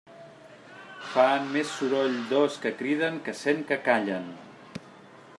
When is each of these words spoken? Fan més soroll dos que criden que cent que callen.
Fan 1.09 1.43
més 1.57 1.73
soroll 1.81 2.17
dos 2.31 2.57
que 2.63 2.71
criden 2.79 3.19
que 3.27 3.35
cent 3.41 3.61
que 3.73 3.77
callen. 3.89 4.27